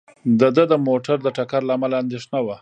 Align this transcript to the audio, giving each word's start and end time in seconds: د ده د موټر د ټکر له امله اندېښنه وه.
د 0.39 0.41
ده 0.55 0.63
د 0.71 0.73
موټر 0.87 1.17
د 1.23 1.27
ټکر 1.37 1.61
له 1.67 1.73
امله 1.77 1.95
اندېښنه 2.03 2.39
وه. 2.45 2.55